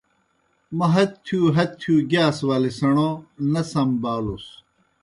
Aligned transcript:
موْ 0.77 0.87
ہت 0.93 1.11
تِھیؤ 1.25 1.45
ہت 1.55 1.71
تِھیؤ 1.79 1.97
گِیاس 2.09 2.37
ولے 2.47 2.71
سیْݨو 2.77 3.09
نہ 3.51 3.61
لمبالوْسُس۔ 3.71 4.47